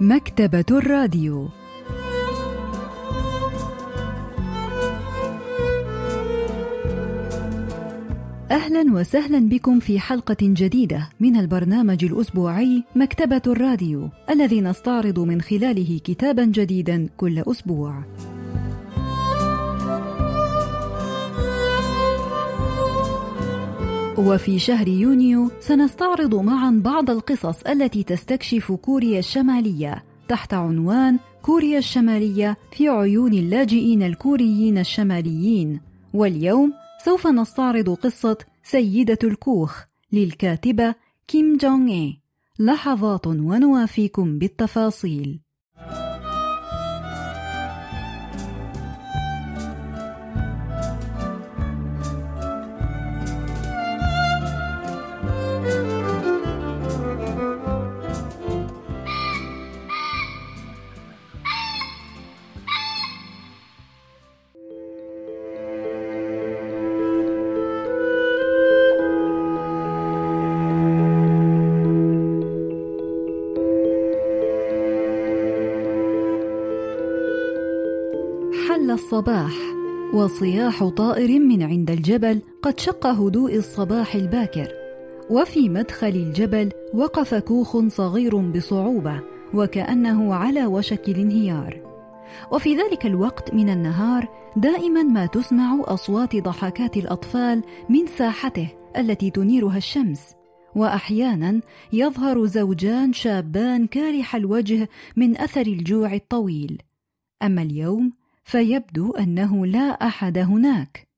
[0.00, 1.48] مكتبة الراديو
[8.50, 16.00] أهلا وسهلا بكم في حلقة جديدة من البرنامج الأسبوعي مكتبة الراديو الذي نستعرض من خلاله
[16.04, 18.04] كتابا جديدا كل أسبوع.
[24.18, 30.04] وفي شهر يونيو سنستعرض معا بعض القصص التي تستكشف كوريا الشمالية.
[30.28, 35.80] تحت عنوان كوريا الشمالية في عيون اللاجئين الكوريين الشماليين.
[36.14, 36.72] واليوم
[37.04, 40.94] سوف نستعرض قصة سيدة الكوخ للكاتبة
[41.28, 42.20] كيم جونغ إي
[42.58, 45.40] لحظات ونوافيكم بالتفاصيل.
[79.08, 79.52] الصباح.
[80.14, 84.68] وصياح طائر من عند الجبل قد شق هدوء الصباح الباكر.
[85.30, 89.20] وفي مدخل الجبل وقف كوخ صغير بصعوبة
[89.54, 91.80] وكأنه على وشك الانهيار.
[92.52, 99.76] وفي ذلك الوقت من النهار دائما ما تسمع أصوات ضحكات الأطفال من ساحته التي تنيرها
[99.76, 100.20] الشمس.
[100.74, 101.60] واحيانا
[101.92, 106.82] يظهر زوجان شابان كالح الوجه من أثر الجوع الطويل.
[107.42, 108.12] أما اليوم
[108.48, 111.08] فيبدو أنه لا أحد هناك.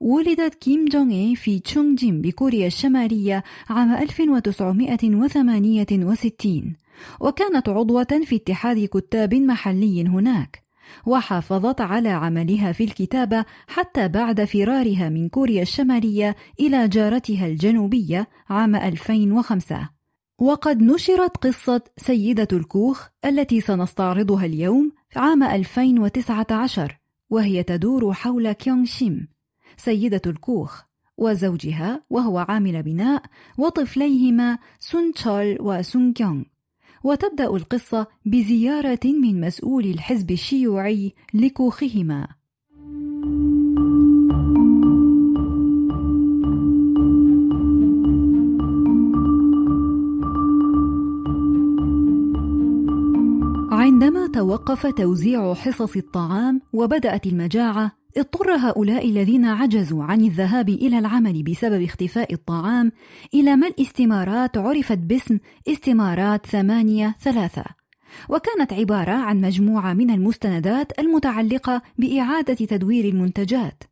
[0.00, 6.76] ولدت كيم جونغ إي في تشونغجين بكوريا الشمالية عام 1968
[7.20, 10.62] وكانت عضوة في اتحاد كتاب محلي هناك
[11.06, 18.76] وحافظت على عملها في الكتابة حتى بعد فرارها من كوريا الشمالية إلى جارتها الجنوبية عام
[18.76, 19.88] 2005
[20.38, 26.98] وقد نشرت قصة سيدة الكوخ التي سنستعرضها اليوم عام 2019
[27.30, 29.28] وهي تدور حول كيونغ شيم
[29.76, 30.82] سيدة الكوخ
[31.18, 33.22] وزوجها وهو عامل بناء
[33.58, 36.42] وطفليهما سون تشول وسون كيونغ.
[37.04, 42.28] وتبدأ القصة بزيارة من مسؤول الحزب الشيوعي لكوخهما.
[53.82, 61.42] عندما توقف توزيع حصص الطعام وبدأت المجاعة اضطر هؤلاء الذين عجزوا عن الذهاب إلى العمل
[61.42, 62.92] بسبب اختفاء الطعام
[63.34, 65.38] إلى ملء استمارات عرفت باسم
[65.68, 67.64] استمارات ثمانية ثلاثة.
[68.28, 73.82] وكانت عبارة عن مجموعة من المستندات المتعلقة بإعادة تدوير المنتجات.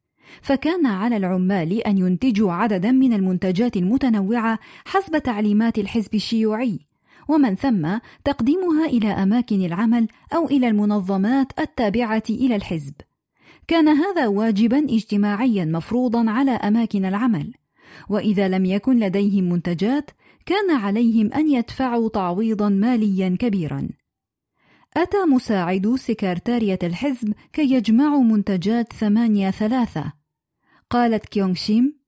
[0.43, 6.90] فكان على العمال أن ينتجوا عددا من المنتجات المتنوعة حسب تعليمات الحزب الشيوعي.
[7.31, 12.95] ومن ثم تقديمها إلى أماكن العمل أو إلى المنظمات التابعة إلى الحزب.
[13.69, 17.55] كان هذا واجبا اجتماعيا مفروضا على أماكن العمل.
[18.09, 20.11] وإذا لم يكن لديهم منتجات
[20.47, 23.89] كان عليهم أن يدفعوا تعويضا ماليا كبيرا.
[24.97, 30.13] أتى مساعدو سكرتارية الحزب كي يجمعوا منتجات ثمانية ثلاثة.
[30.91, 32.00] قالت كيونغ شيم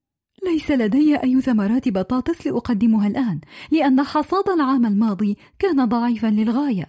[0.45, 6.87] ليس لدي أي ثمرات بطاطس لأقدمها الآن لأن حصاد العام الماضي كان ضعيفا للغاية.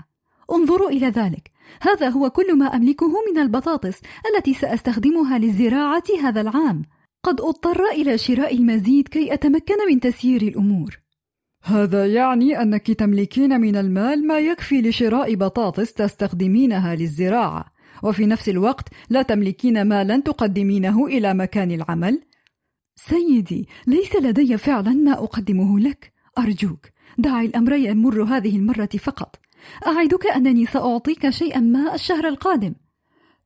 [0.52, 1.52] انظروا إلى ذلك.
[1.82, 4.02] هذا هو كل ما أملكه من البطاطس
[4.36, 6.84] التي سأستخدمها للزراعة هذا العام.
[7.24, 11.00] قد اضطر إلى شراء المزيد كي أتمكن من تسيير الأمور.
[11.64, 17.66] هذا يعني أنك تملكين من المال ما يكفي لشراء بطاطس تستخدمينها للزراعة.
[18.04, 22.22] وفي نفس الوقت لا تملكين مالا تقدمينه إلى مكان العمل.
[22.96, 26.14] سيدي ليس لدي فعلا ما أقدمه لك.
[26.38, 29.40] أرجوك دع الأمر يمر هذه المرة فقط.
[29.88, 32.74] أعدك أنني سأعطيك شيئا ما الشهر القادم.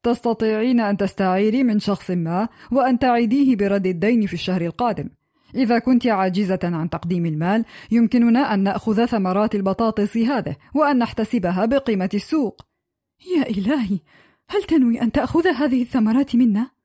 [0.04, 5.10] تستطيعين أن تستعيري من شخص ما وأن تعيديه برد الدين في الشهر القادم.
[5.56, 12.10] إذا كنت عاجزة عن تقديم المال يمكننا أن نأخذ ثمرات البطاطس هذه وأن نحتسبها بقيمة
[12.14, 12.62] السوق.
[13.36, 14.00] يا إلهي
[14.50, 16.77] هل تنوي أن تأخذ هذه الثمرات منا؟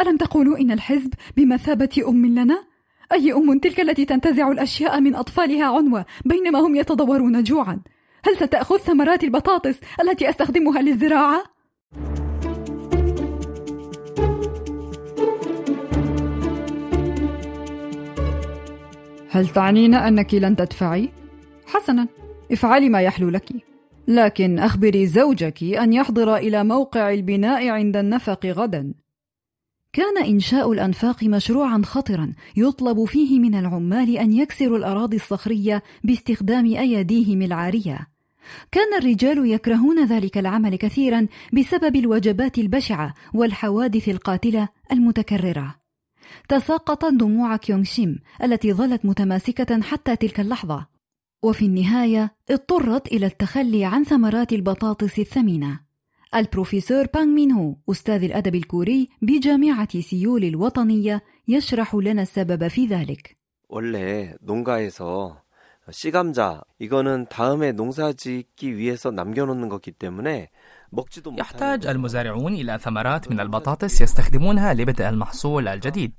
[0.00, 2.64] ألم تقولوا إن الحزب بمثابة أم لنا؟
[3.12, 7.80] أي أم تلك التي تنتزع الأشياء من أطفالها عنوة بينما هم يتضورون جوعا؟
[8.24, 11.44] هل ستأخذ ثمرات البطاطس التي أستخدمها للزراعة؟
[19.30, 21.08] هل تعنين أنك لن تدفعي؟
[21.66, 22.08] حسنا
[22.52, 23.48] افعلي ما يحلو لك
[24.08, 28.94] لكن أخبري زوجك أن يحضر إلى موقع البناء عند النفق غدا
[29.96, 37.42] كان إنشاء الأنفاق مشروعا خطرا يطلب فيه من العمال أن يكسروا الأراضي الصخرية باستخدام أيديهم
[37.42, 38.08] العارية
[38.72, 45.74] كان الرجال يكرهون ذلك العمل كثيرا بسبب الوجبات البشعة والحوادث القاتلة المتكررة.
[46.48, 50.86] تساقطت دموع كيونغ شيم التي ظلت متماسكة حتى تلك اللحظة.
[51.42, 55.85] وفي النهاية اضطرت إلى التخلي عن ثمرات البطاطس الثمينة.
[56.35, 63.37] البروفيسور بانغ مين هو أستاذ الأدب الكوري بجامعة سيول الوطنية يشرح لنا السبب في ذلك
[63.69, 65.41] 원래 농가에서
[65.89, 70.49] 씨감자 이거는 다음에 농사 짓기 위해서 남겨놓는 거기 때문에
[71.38, 76.12] يحتاج المزارعون إلى ثمرات من البطاطس يستخدمونها لبدء المحصول الجديد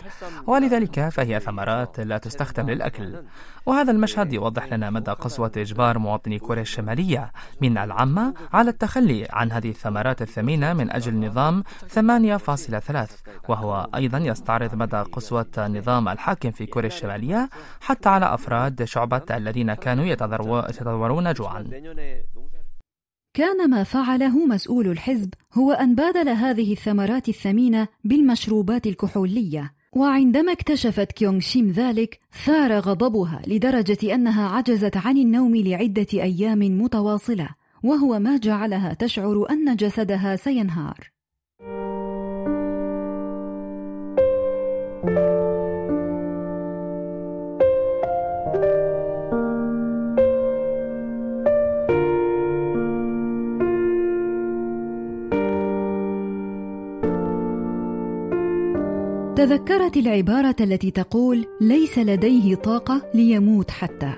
[0.47, 3.23] ولذلك فهي ثمرات لا تستخدم للأكل.
[3.65, 7.31] وهذا المشهد يوضح لنا مدى قسوة إجبار مواطني كوريا الشمالية
[7.61, 14.75] من العامة على التخلي عن هذه الثمرات الثمينة من أجل نظام 8.3 وهو أيضا يستعرض
[14.75, 17.49] مدى قسوة النظام الحاكم في كوريا الشمالية
[17.81, 21.63] حتى على أفراد شعبة الذين كانوا يتضورون جوعا.
[23.37, 29.73] كان ما فعله مسؤول الحزب هو أن بادل هذه الثمرات الثمينة بالمشروبات الكحولية.
[29.93, 37.49] وعندما اكتشفت كيونغ شيم ذلك ثار غضبها لدرجة أنها عجزت عن النوم لعدة أيام متواصلة
[37.83, 41.16] وهو ما جعلها تشعر أن جسدها سينهار.
[59.37, 64.13] تذكرت العبارة التي تقول: ليس لديه طاقة ليموت حتى.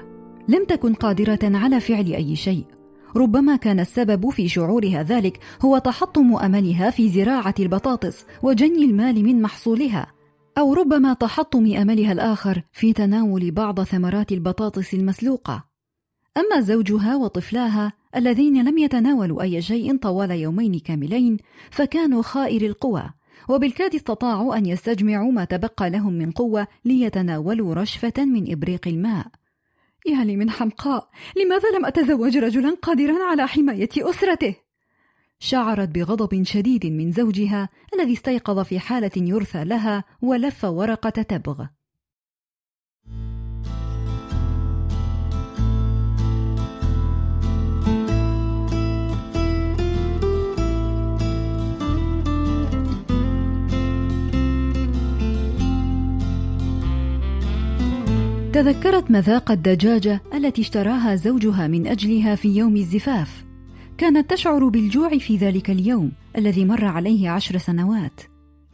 [0.47, 2.63] لم تكن قادرة على فعل أي شيء.
[3.15, 9.41] ربما كان السبب في شعورها ذلك هو تحطم أملها في زراعة البطاطس وجني المال من
[9.41, 10.07] محصولها،
[10.57, 15.65] أو ربما تحطم أملها الآخر في تناول بعض ثمرات البطاطس المسلوقة.
[16.37, 21.37] أما زوجها وطفلاها الذين لم يتناولوا أي شيء طوال يومين كاملين
[21.71, 23.09] فكانوا خائر القوى
[23.49, 29.27] وبالكاد استطاعوا أن يستجمعوا ما تبقى لهم من قوة ليتناولوا رشفة من إبريق الماء
[30.05, 34.55] يا لي من حمقاء لماذا لم أتزوج رجلا قادرا على حماية أسرته؟
[35.39, 41.65] شعرت بغضب شديد من زوجها الذي استيقظ في حالة يرثى لها ولف ورقة تبغ
[58.59, 63.45] تذكرت مذاق الدجاجة التي اشتراها زوجها من أجلها في يوم الزفاف.
[63.97, 68.21] كانت تشعر بالجوع في ذلك اليوم الذي مر عليه عشر سنوات.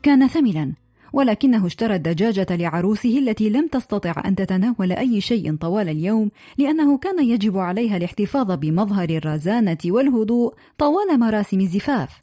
[0.03, 0.73] كان ثملا
[1.13, 7.25] ولكنه اشترى الدجاجة لعروسه التي لم تستطع أن تتناول أي شيء طوال اليوم لأنه كان
[7.25, 12.21] يجب عليها الاحتفاظ بمظهر الرزانة والهدوء طوال مراسم الزفاف.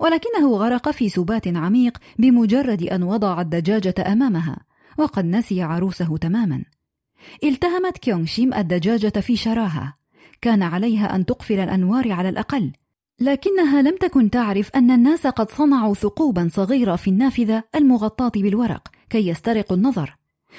[0.00, 4.58] ولكنه غرق في سبات عميق بمجرد أن وضع الدجاجة أمامها
[4.98, 6.64] وقد نسي عروسه تماما.
[7.44, 9.94] التهمت كيونغ شيم الدجاجة في شراهة.
[10.40, 12.72] كان عليها أن تقفل الأنوار على الأقل.
[13.20, 19.28] لكنها لم تكن تعرف أن الناس قد صنعوا ثقوبا صغيرة في النافذة المغطاة بالورق كي
[19.28, 20.16] يسترقوا النظر.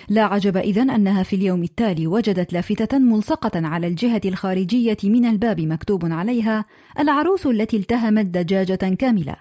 [0.09, 5.61] لا عجب إذن أنها في اليوم التالي وجدت لافتة ملصقة على الجهة الخارجية من الباب
[5.61, 6.65] مكتوب عليها
[6.99, 9.35] العروس التي التهمت دجاجة كاملة.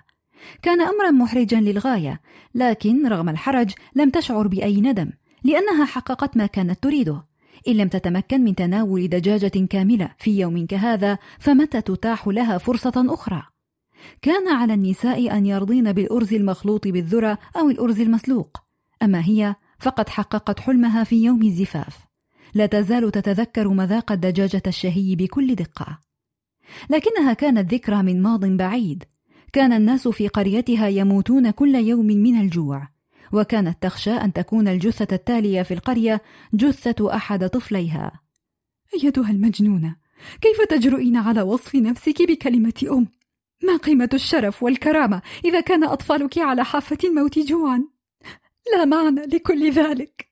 [0.63, 2.21] كان أمرا محرجا للغاية
[2.55, 5.11] لكن رغم الحرج لم تشعر بأي ندم.
[5.45, 7.25] لأنها حققت ما كانت تريده.
[7.69, 13.43] إن لم تتمكن من تناول دجاجة كاملة في يوم كهذا فمتى تتاح لها فرصة أخرى؟
[14.23, 18.57] كان على النساء أن يرضين بالأرز المخلوط بالذرة أو الأرز المسلوق.
[19.03, 21.99] أما هي فقد حققت حلمها في يوم الزفاف.
[22.55, 25.99] لا تزال تتذكر مذاق الدجاجة الشهي بكل دقة.
[26.91, 29.05] لكنها كانت ذكرى من ماض بعيد.
[29.53, 32.89] كان الناس في قريتها يموتون كل يوم من الجوع.
[33.33, 36.23] وكانت تخشى أن تكون الجثة التالية في القرية
[36.55, 38.21] جثة أحد طفليها
[38.95, 39.97] أيتها المجنونة
[40.41, 43.09] كيف تجرؤين على وصف نفسك بكلمة أم؟
[43.63, 47.85] ما قيمة الشرف والكرامة إذا كان أطفالك على حافة الموت جوعا؟
[48.73, 50.31] لا معنى لكل ذلك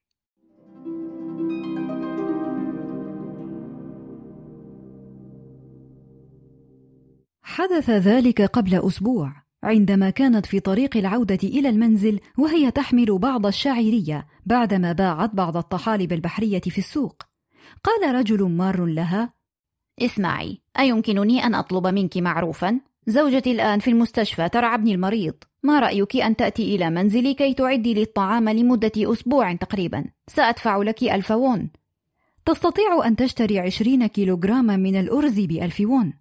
[7.42, 14.26] حدث ذلك قبل أسبوع عندما كانت في طريق العودة إلى المنزل وهي تحمل بعض الشعيرية
[14.46, 17.22] بعدما باعت بعض الطحالب البحرية في السوق.
[17.84, 19.32] قال رجل مار لها
[20.02, 25.34] اسمعي أيمكنني أن أطلب منك معروفا؟ زوجتي الآن في المستشفى ترعى ابني المريض.
[25.62, 31.02] ما رأيك أن تأتي إلى منزلي كي تعدي لي الطعام لمدة أسبوع تقريبا؟ سأدفع لك
[31.02, 31.70] ألف وون
[32.44, 36.12] تستطيع أن تشتري عشرين كيلوغراما من الأرز بألف وون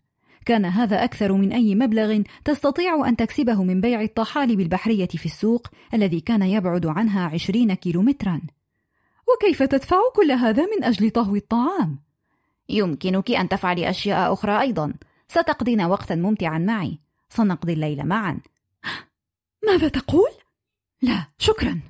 [0.47, 5.67] كان هذا أكثر من أي مبلغ تستطيع أن تكسبه من بيع الطحالب البحرية في السوق
[5.93, 8.41] الذي كان يبعد عنها عشرين كيلومترا.
[9.27, 11.99] وكيف تدفع كل هذا من أجل طهو الطعام؟
[12.69, 14.93] يمكنك أن تفعلي أشياء أخرى أيضا.
[15.27, 16.99] ستقضين وقتا ممتعا معي.
[17.29, 18.39] سنقضي الليل معا.
[19.67, 20.31] ماذا تقول؟
[21.01, 21.81] لا شكرا.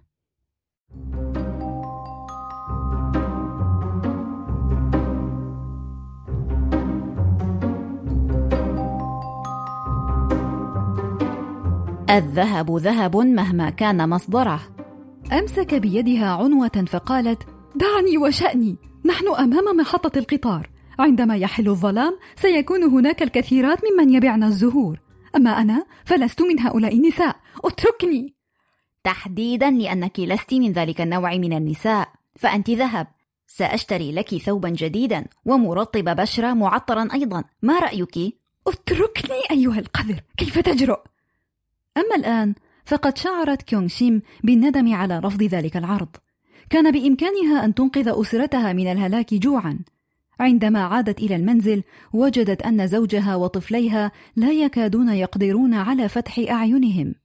[12.10, 14.62] الذهب ذهب مهما كان مصدره.
[15.32, 17.44] أمسك بيدها عنوة فقالت
[17.76, 20.70] دعني وشأني نحن أمام محطة القطار.
[21.00, 25.00] عندما يحل الظلام سيكون هناك الكثيرات ممن يبيعن الزهور.
[25.36, 27.36] أما أنا فلست من هؤلاء النساء.
[27.66, 28.36] اتركني!
[29.04, 32.10] تحديدا لأنك لست من ذلك النوع من النساء.
[32.36, 33.08] فأنت ذهب.
[33.48, 37.44] سأشتري لك ثوبا جديدا ومرطب بشرة معطرا أيضا.
[37.62, 38.38] ما رأيك؟
[38.68, 40.22] اتركني أيها القذر.
[40.38, 41.00] كيف تجرؤ؟
[41.98, 42.54] أما الآن
[42.86, 46.16] فقد شعرت كيونغ شيم بالندم على رفض ذلك العرض.
[46.70, 49.80] كان بإمكانها أن تنقذ أسرتها من الهلاك جوعا.
[50.40, 57.16] عندما عادت إلى المنزل وجدت أن زوجها وطفليها لا يكادون يقدرون على فتح أعينهم.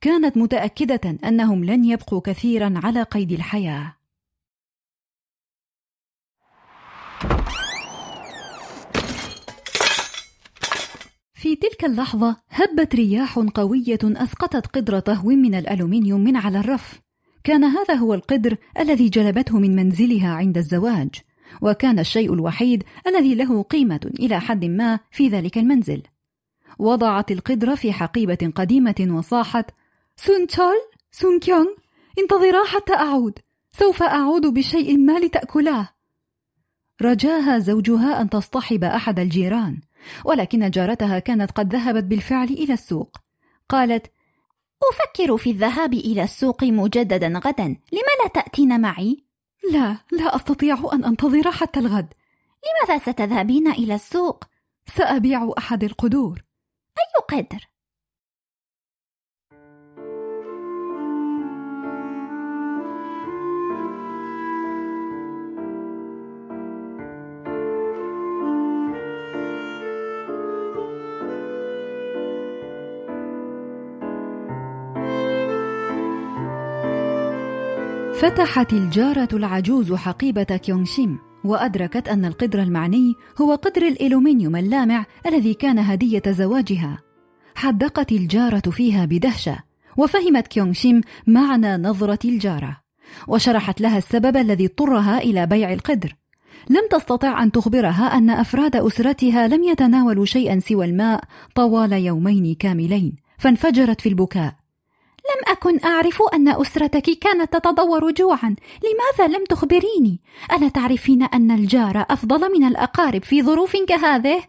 [0.00, 3.99] كانت متأكدة أنهم لن يبقوا كثيرا على قيد الحياة.
[11.40, 17.00] في تلك اللحظة هبت رياح قوية أسقطت قدر طهو من الألومنيوم من على الرف.
[17.44, 21.10] كان هذا هو القدر الذي جلبته من منزلها عند الزواج،
[21.62, 26.02] وكان الشيء الوحيد الذي له قيمة إلى حد ما في ذلك المنزل.
[26.78, 29.70] وضعت القدر في حقيبة قديمة وصاحت:
[30.16, 30.76] سون تشول،
[31.12, 31.68] سون كيونغ،
[32.18, 33.38] انتظرا حتى أعود،
[33.72, 35.88] سوف أعود بشيء ما لتأكلاه.
[37.02, 39.80] رجاها زوجها أن تصطحب أحد الجيران،
[40.24, 43.16] ولكن جارتها كانت قد ذهبت بالفعل إلى السوق
[43.68, 44.12] قالت
[44.82, 49.24] أفكر في الذهاب إلى السوق مجددا غدا لم لا تأتين معي؟
[49.72, 52.14] لا لا أستطيع أن أنتظر حتى الغد
[52.64, 54.44] لماذا ستذهبين إلى السوق؟
[54.96, 56.42] سأبيع أحد القدور
[56.98, 57.69] أي قدر؟
[78.20, 85.78] فتحت الجارة العجوز حقيبة كيونغشيم وأدركت أن القدر المعني هو قدر الإلومنيوم اللامع الذي كان
[85.78, 86.98] هدية زواجها.
[87.54, 89.58] حدقت الجارة فيها بدهشة
[89.96, 92.80] وفهمت كيونغشيم معنى نظرة الجارة
[93.28, 96.16] وشرحت لها السبب الذي اضطرها إلى بيع القدر.
[96.70, 101.24] لم تستطع أن تخبرها أن أفراد أسرتها لم يتناولوا شيئا سوى الماء
[101.54, 104.59] طوال يومين كاملين فانفجرت في البكاء.
[105.20, 108.56] لم أكن أعرف أن أسرتك كانت تتضور جوعا.
[108.84, 110.20] لماذا لم تخبريني؟
[110.52, 114.42] ألا تعرفين أن الجار أفضل من الأقارب في ظروف كهذه؟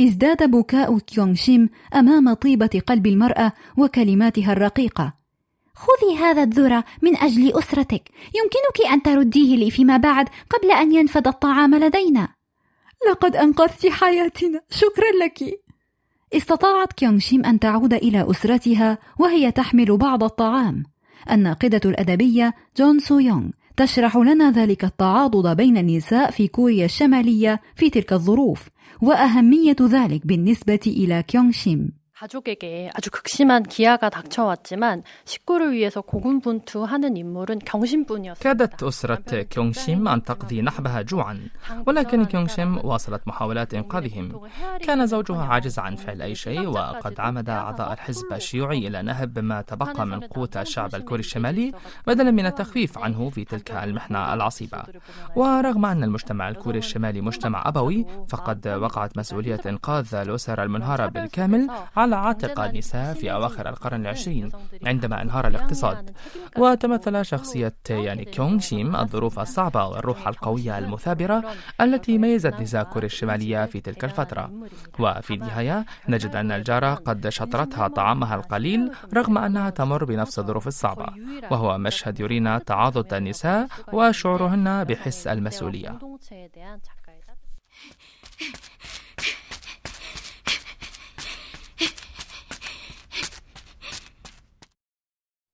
[0.00, 5.14] ازداد بكاء كيونغ شيم أمام طيبة قلب المرأة وكلماتها الرقيقة.
[5.74, 8.02] خذي هذا الذرة من أجل أسرتك.
[8.34, 12.28] يمكنك أن ترديه لي فيما بعد قبل أن ينفد الطعام لدينا.
[13.10, 14.60] لقد أنقذت حياتنا.
[14.70, 15.60] شكرا لك.
[16.34, 20.82] استطاعت كيونغ شيم أن تعود إلى أسرتها وهي تحمل بعض الطعام.
[21.30, 27.90] الناقدة الأدبية جون سو يونغ تشرح لنا ذلك التعاضد بين النساء في كوريا الشمالية في
[27.90, 28.68] تلك الظروف
[29.02, 37.59] وأهمية ذلك بالنسبة إلى كيونغ شيم 가족에게 아주 극심한 기아가 닥쳐왔지만 식구를 위해서 고군분투하는 인물은
[37.59, 38.39] 경심뿐이었습니다.
[38.39, 41.49] كادت أسرة كيونغشيم أن تقضي نحبها جوعا
[41.87, 44.41] ولكن كيونغشيم واصلت محاولات إنقاذهم
[44.83, 49.61] كان زوجها عاجز عن فعل أي شيء وقد عمد أعضاء الحزب الشيوعي إلى نهب ما
[49.61, 51.71] تبقى من قوت الشعب الكوري الشمالي
[52.07, 54.83] بدلا من التخفيف عنه في تلك المحنة العصيبة
[55.35, 61.69] ورغم أن المجتمع الكوري الشمالي مجتمع أبوي فقد وقعت مسؤولية إنقاذ الأسر المنهارة بالكامل
[62.05, 64.50] على على عاتق النساء في أواخر القرن العشرين
[64.86, 66.10] عندما انهار الاقتصاد
[66.58, 71.44] وتمثل شخصية يعني كيونغ شيم الظروف الصعبة والروح القوية المثابرة
[71.80, 74.52] التي ميزت نساء كوريا الشمالية في تلك الفترة
[74.98, 81.06] وفي النهاية نجد أن الجارة قد شاطرتها طعامها القليل رغم أنها تمر بنفس الظروف الصعبة
[81.50, 85.98] وهو مشهد يرينا تعاضد النساء وشعورهن بحس المسؤولية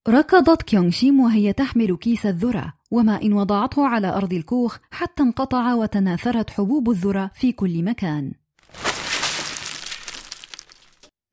[0.09, 6.51] ركضت كيونغشيم وهي تحمل كيس الذرة وما إن وضعته على أرض الكوخ حتى انقطع وتناثرت
[6.51, 8.33] حبوب الذرة في كل مكان.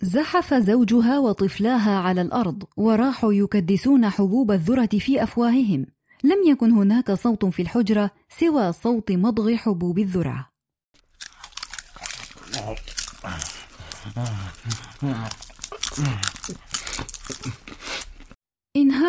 [0.01, 5.85] زحف زوجها وطفلاها على الأرض وراحوا يكدسون حبوب الذرة في أفواههم.
[6.23, 10.49] لم يكن هناك صوت في الحجرة سوى صوت مضغ حبوب الذرة.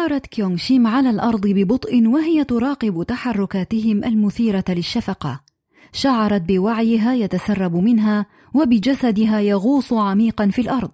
[0.05, 5.41] انهارت كيونغ شيم على الأرض ببطء وهي تراقب تحركاتهم المثيرة للشفقة.
[5.93, 10.91] شعرت بوعيها يتسرب منها وبجسدها يغوص عميقا في الأرض.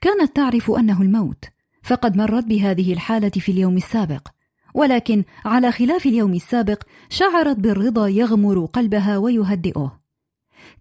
[0.00, 1.44] كانت تعرف أنه الموت
[1.82, 4.28] فقد مرت بهذه الحالة في اليوم السابق.
[4.74, 9.96] ولكن على خلاف اليوم السابق شعرت بالرضا يغمر قلبها ويهدئه.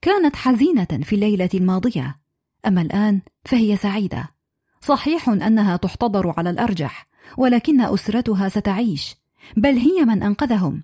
[0.02, 2.20] كانت حزينة في الليلة الماضية.
[2.68, 4.30] أما الآن فهي سعيدة.
[4.82, 7.09] صحيح أنها تحتضر على الأرجح.
[7.38, 9.16] ولكن أسرتها ستعيش
[9.58, 10.84] بل هي من أنقذهم.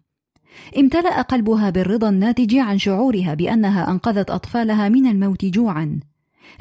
[0.78, 6.00] امتلأ قلبها بالرضا الناتج عن شعورها بأنها أنقذت أطفالها من الموت جوعا.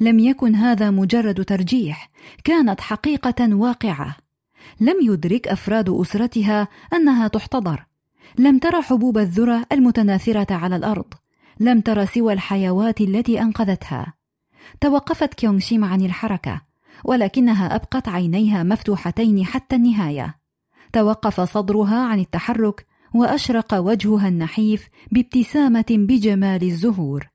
[0.01, 2.11] لم يكن هذا مجرد ترجيح
[2.45, 4.17] كانت حقيقة واقعة.
[4.81, 7.87] لم يدرك أفراد أسرتها أنها تحتضر.
[8.39, 11.15] لم ترى حبوب الذرة المتناثرة على الأرض.
[11.61, 14.15] لم تر سوى الحيوات التي أنقذتها.
[14.81, 16.61] توقفت كيونغ شيم عن الحركة.
[17.04, 20.40] ولكنها ابقت عينيها مفتوحتين حتى النهايه
[20.94, 27.30] توقف صدرها عن التحرك واشرق وجهها النحيف بابتسامه بجمال الزهور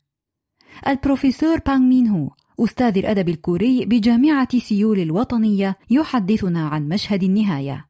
[0.86, 7.84] البروفيسور بانغ مين هو أستاذ الأدب الكوري بجامعة سيول الوطنية يحدثنا عن مشهد النهاية.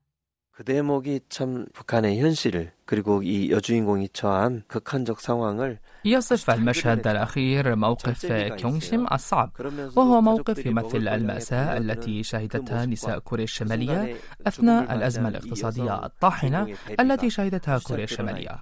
[0.50, 8.26] 그 대목이 참 북한의 현실을 그리고 이 여주인공이 처한 극한적 상황을 يصف المشهد الأخير موقف
[8.26, 9.52] كيونغشيم الصعب
[9.96, 14.16] وهو موقف يمثل المأساة التي شهدتها نساء كوريا الشمالية
[14.48, 18.60] أثناء الأزمة الاقتصادية الطاحنة التي شهدتها كوريا الشمالية.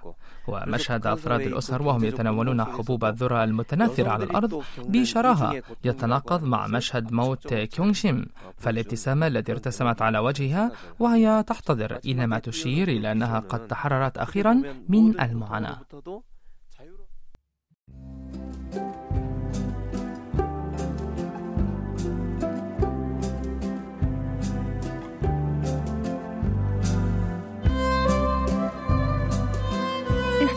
[0.48, 7.54] ومشهد أفراد الأسر وهم يتناولون حبوب الذرة المتناثرة على الأرض بشراهة يتناقض مع مشهد موت
[7.54, 8.26] كيونغشيم
[8.58, 15.20] فالابتسامة التي ارتسمت على وجهها وهي تحتضر إنما تشير إلى أنها قد تحررت أخيرا من
[15.20, 15.78] المعاناة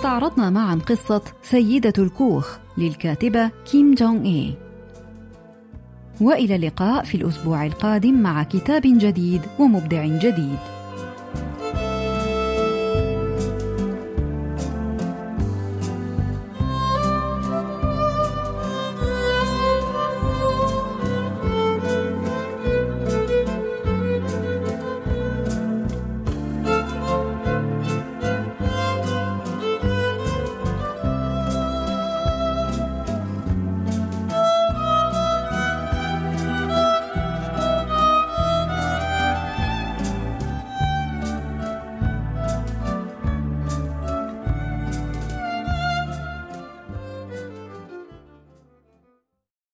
[0.01, 4.53] استعرضنا معا قصة سيدة الكوخ للكاتبة كيم جونغ إي.
[6.21, 10.59] وإلى اللقاء في الأسبوع القادم مع كتاب جديد ومبدع جديد.